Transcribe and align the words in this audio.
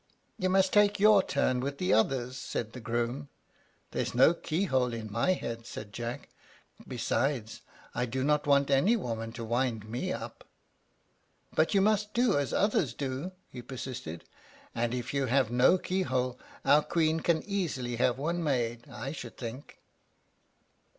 "You 0.39 0.49
must 0.49 0.73
take 0.73 0.99
your 0.99 1.21
turn 1.21 1.59
with 1.59 1.77
the 1.77 1.93
others," 1.93 2.35
said 2.35 2.73
the 2.73 2.79
groom. 2.79 3.29
"There's 3.91 4.15
no 4.15 4.33
key 4.33 4.63
hole 4.65 4.95
in 4.95 5.11
my 5.11 5.33
head," 5.33 5.67
said 5.67 5.93
Jack; 5.93 6.29
"besides, 6.87 7.61
I 7.93 8.07
do 8.07 8.23
not 8.23 8.47
want 8.47 8.71
any 8.71 8.95
woman 8.97 9.31
to 9.33 9.45
wind 9.45 9.87
me 9.87 10.11
up." 10.11 10.43
"But 11.53 11.75
you 11.75 11.81
must 11.81 12.15
do 12.15 12.35
as 12.39 12.51
others 12.51 12.95
do," 12.95 13.31
he 13.47 13.61
persisted; 13.61 14.23
"and 14.73 14.95
if 14.95 15.13
you 15.13 15.27
have 15.27 15.51
no 15.51 15.77
key 15.77 16.01
hole, 16.01 16.39
our 16.65 16.81
Queen 16.81 17.19
can 17.19 17.43
easily 17.43 17.97
have 17.97 18.17
one 18.17 18.43
made, 18.43 18.89
I 18.89 19.11
should 19.11 19.37
think." 19.37 19.77